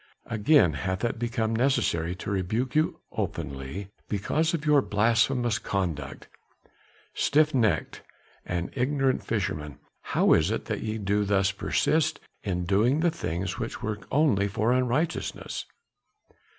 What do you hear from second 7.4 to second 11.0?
necked and ignorant fishermen, how is it that ye